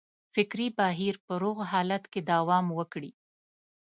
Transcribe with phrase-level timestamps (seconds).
[0.33, 3.11] فکري بهیر په روغ حالت کې دوام وکړي.